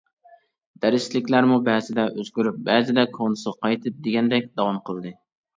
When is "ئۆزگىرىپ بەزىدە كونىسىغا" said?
2.21-3.67